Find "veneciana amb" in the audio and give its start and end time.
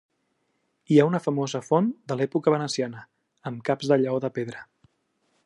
2.55-3.63